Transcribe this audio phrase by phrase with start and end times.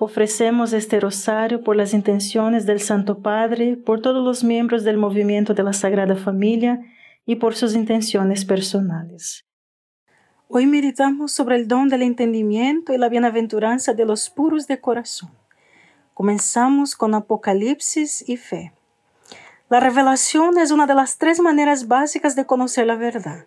[0.00, 5.54] Ofrecemos este rosario por las intenciones del Santo Padre, por todos los miembros del movimiento
[5.54, 6.80] de la Sagrada Familia
[7.24, 9.44] y por sus intenciones personales.
[10.48, 15.30] Hoy meditamos sobre el don del entendimiento y la bienaventuranza de los puros de corazón.
[16.12, 18.72] Comenzamos con Apocalipsis y fe.
[19.70, 23.46] La revelación es una de las tres maneras básicas de conocer la verdad.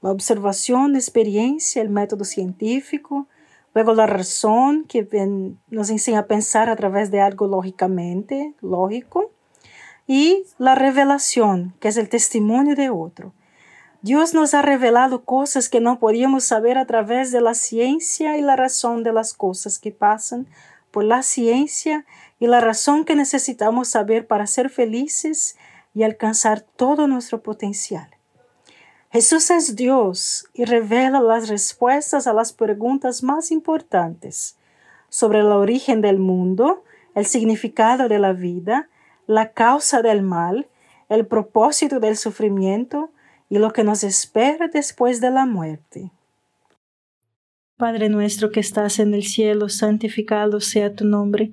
[0.00, 3.28] La observación, la experiencia, el método científico,
[3.74, 5.06] Luego la razón, que
[5.68, 9.32] nos enseña a pensar a través de algo lógicamente, lógico.
[10.06, 13.32] Y la revelación, que es el testimonio de otro.
[14.02, 18.42] Dios nos ha revelado cosas que no podíamos saber a través de la ciencia y
[18.42, 20.46] la razón de las cosas que pasan
[20.90, 22.04] por la ciencia
[22.38, 25.56] y la razón que necesitamos saber para ser felices
[25.94, 28.10] y alcanzar todo nuestro potencial.
[29.14, 34.56] Jesús es Dios y revela las respuestas a las preguntas más importantes
[35.08, 36.82] sobre el origen del mundo,
[37.14, 38.88] el significado de la vida,
[39.28, 40.66] la causa del mal,
[41.08, 43.12] el propósito del sufrimiento
[43.48, 46.10] y lo que nos espera después de la muerte.
[47.76, 51.52] Padre nuestro que estás en el cielo, santificado sea tu nombre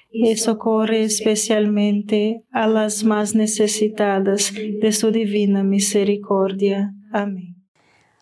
[0.11, 6.93] y socorre especialmente a las más necesitadas de su divina misericordia.
[7.11, 7.55] Amén.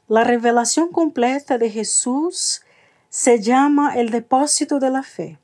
[0.07, 2.63] La revelación completa de Jesús
[3.09, 5.39] se llama el depósito de la fe.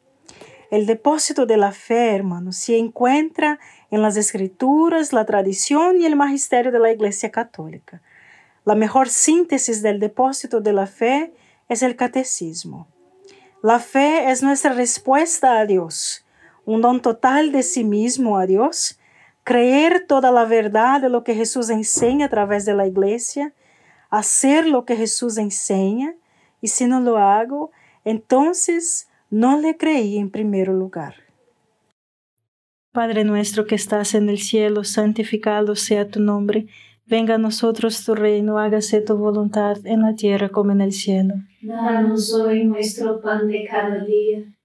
[0.72, 3.60] El depósito de la fe, hermanos, se encuentra
[3.92, 8.02] en las escrituras, la tradición y el magisterio de la Iglesia Católica.
[8.66, 11.34] La mejor síntesis del depósito de la fe
[11.70, 12.88] es el catecismo.
[13.62, 16.25] La fe es nuestra respuesta a Dios,
[16.66, 19.00] un don total de sí mismo a Dios,
[19.44, 23.54] creer toda la verdad de lo que Jesús enseña a través de la Iglesia,
[24.10, 26.16] hacer lo que Jesús enseña,
[26.62, 27.72] y si no lo hago,
[28.04, 31.16] entonces no le creí en primer lugar.
[32.92, 36.68] Padre nuestro que estás en el cielo, santificado sea tu nombre.
[37.06, 41.36] Venga a nosotros tu reino, hágase tu voluntad en la tierra como en el cielo.
[41.62, 44.46] Danos hoy nuestro pan de cada día.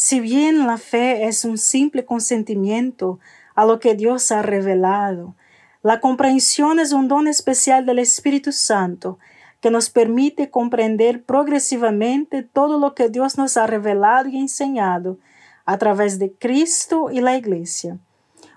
[0.00, 3.18] Si bien la fe es un simple consentimiento
[3.56, 5.34] a lo que Dios ha revelado,
[5.82, 9.18] la comprensión es un don especial del Espíritu Santo
[9.60, 15.18] que nos permite comprender progresivamente todo lo que Dios nos ha revelado y enseñado
[15.64, 17.98] a través de Cristo y la Iglesia.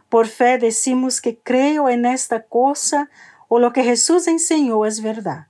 [0.10, 3.10] Por fe decimos que creo en esta cosa
[3.48, 5.48] o lo que Jesús enseñó es verdad.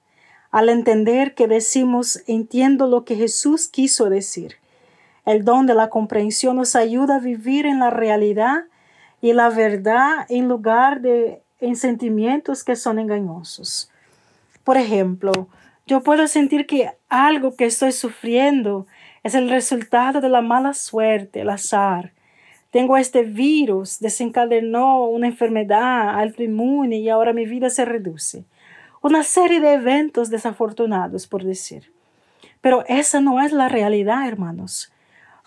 [0.51, 4.60] Al entender que decimos entiendo lo que Jesús quiso decir.
[5.25, 8.65] El don de la comprensión nos ayuda a vivir en la realidad
[9.21, 13.89] y la verdad en lugar de en sentimientos que son engañosos.
[14.63, 15.47] Por ejemplo,
[15.85, 18.87] yo puedo sentir que algo que estoy sufriendo
[19.23, 22.13] es el resultado de la mala suerte, el azar.
[22.71, 28.45] Tengo este virus, desencadenó una enfermedad autoinmune y ahora mi vida se reduce.
[29.01, 31.91] Una serie de eventos desafortunados, por decir.
[32.61, 34.91] Pero esa no es la realidad, hermanos.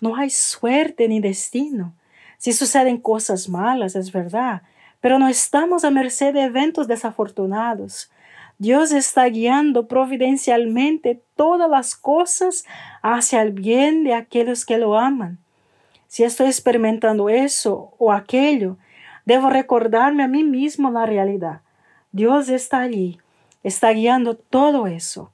[0.00, 1.94] No hay suerte ni destino.
[2.38, 4.62] Si suceden cosas malas, es verdad,
[5.00, 8.10] pero no estamos a merced de eventos desafortunados.
[8.58, 12.64] Dios está guiando providencialmente todas las cosas
[13.02, 15.38] hacia el bien de aquellos que lo aman.
[16.06, 18.78] Si estoy experimentando eso o aquello,
[19.24, 21.62] debo recordarme a mí mismo la realidad.
[22.12, 23.18] Dios está allí,
[23.64, 25.32] está guiando todo eso.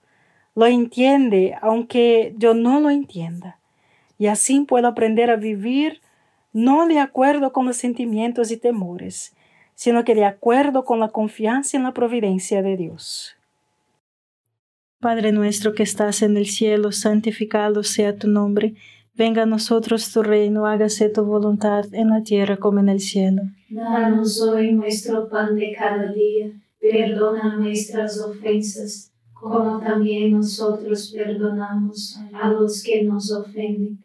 [0.55, 3.60] Lo entiende aunque yo no lo entienda.
[4.21, 6.03] Y así puedo aprender a vivir
[6.53, 9.35] no de acuerdo con los sentimientos y temores,
[9.75, 13.35] sino que de acuerdo con la confianza en la providencia de Dios.
[15.01, 18.75] Padre nuestro que estás en el cielo, santificado sea tu nombre,
[19.15, 23.41] venga a nosotros tu reino, hágase tu voluntad en la tierra como en el cielo.
[23.71, 32.51] Danos hoy nuestro pan de cada día, perdona nuestras ofensas, como también nosotros perdonamos a
[32.51, 34.05] los que nos ofenden,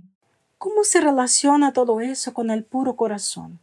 [0.61, 3.57] ¿Cómo se relaciona todo eso con el puro corazón?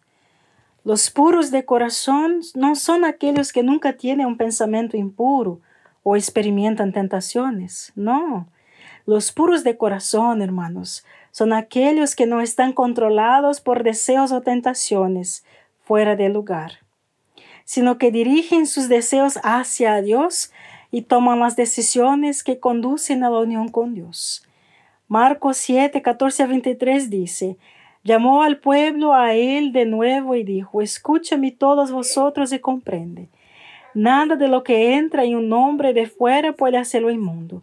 [0.83, 5.61] Los puros de corazón no son aquellos que nunca tienen un pensamiento impuro
[6.02, 8.49] o experimentan tentaciones, no.
[9.07, 15.45] Los puros de corazón, hermanos, son aquellos que no están controlados por deseos o tentaciones
[15.85, 16.81] fuera de lugar,
[17.64, 20.50] sino que dirigen sus deseos hacia Dios
[20.90, 24.48] y toman las decisiones que conducen a la unión con Dios.
[25.09, 27.57] Marcos 7, 14 a 23 dice,
[28.05, 33.29] llamó al pueblo a él de nuevo y dijo, escúchame todos vosotros y comprende.
[33.95, 37.62] Nada de lo que entra en un hombre de fuera puede hacerlo inmundo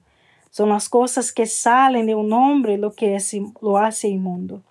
[0.55, 4.61] son las cosas que salen de un hombre lo que es, lo hace inmundo.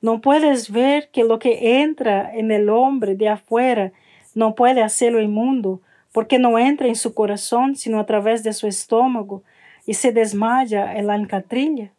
[0.00, 3.90] No puedes ver que lo que entra en el hombre de afuera
[4.36, 5.80] no puede hacerlo inmundo,
[6.12, 9.42] porque no entra en su corazón, sino a través de su estómago,
[9.86, 11.90] y se desmaya en la encatrilla.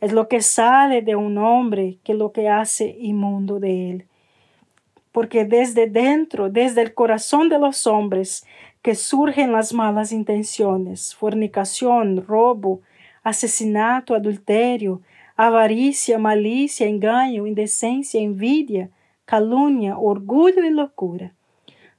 [0.00, 4.06] Es lo que sale de un hombre que lo que hace inmundo de él.
[5.12, 8.46] Porque desde dentro, desde el corazón de los hombres,
[8.82, 12.80] que surgen las malas intenciones, fornicación, robo,
[13.22, 15.02] asesinato, adulterio,
[15.36, 18.90] avaricia, malicia, engaño, indecencia, envidia,
[19.26, 21.34] calumnia, orgullo y locura.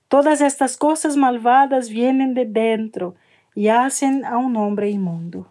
[0.07, 3.15] Todas estas cosas malvadas vienen de dentro
[3.53, 5.50] y hacen a un hombre inmundo.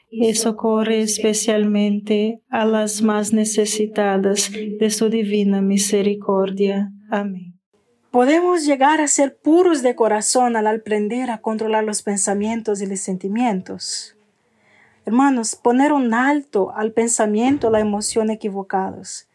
[0.11, 6.91] y socorre especialmente a las más necesitadas de su divina misericordia.
[7.09, 7.57] Amén.
[8.11, 12.99] Podemos llegar a ser puros de corazón al aprender a controlar los pensamientos y los
[12.99, 14.17] sentimientos.
[15.05, 19.29] Hermanos, poner un alto al pensamiento la emoción equivocados.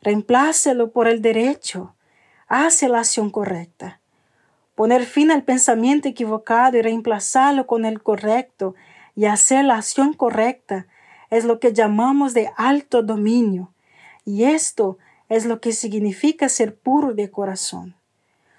[0.00, 1.94] Reemplácelo por el derecho.
[2.48, 4.00] Hace la acción correcta.
[4.74, 8.74] Poner fin al pensamiento equivocado y reemplazarlo con el correcto
[9.14, 10.86] y hacer la acción correcta
[11.30, 13.72] es lo que llamamos de alto dominio.
[14.24, 17.94] Y esto es lo que significa ser puro de corazón.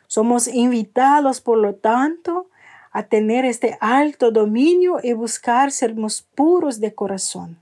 [0.08, 2.50] Somos invitados, por lo tanto,
[2.92, 7.62] a tener este alto dominio y buscar sermos puros de corazón.